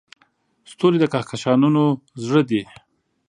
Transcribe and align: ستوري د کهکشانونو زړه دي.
ستوري 0.71 0.97
د 0.99 1.05
کهکشانونو 1.13 1.83
زړه 2.25 2.41
دي. 2.49 2.61